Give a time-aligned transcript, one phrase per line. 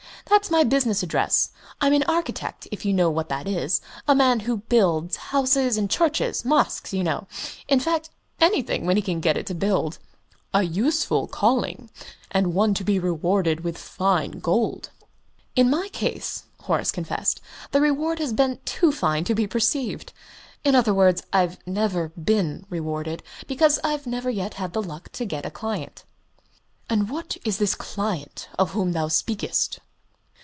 [0.29, 1.49] "That's my business address.
[1.81, 5.89] I'm an architect, if you know what that is a man who builds houses and
[5.89, 7.27] churches mosques, you know
[7.67, 8.09] in fact,
[8.39, 9.97] anything, when he can get it to build."
[10.53, 14.89] "A useful calling indeed and one to be rewarded with fine gold."
[15.57, 17.41] "In my case," Horace confessed,
[17.71, 20.13] "the reward has been too fine to be perceived.
[20.63, 25.25] In other words, I've never been rewarded, because I've never yet had the luck to
[25.25, 26.05] get a client."
[26.89, 29.79] "And what is this client of whom thou speakest?"